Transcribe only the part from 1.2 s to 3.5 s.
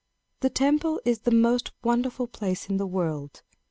most wonderful place in the world.